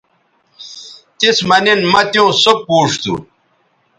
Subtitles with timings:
[1.17, 3.13] تس مہ نن مہ تیوں سو پوڇ تھو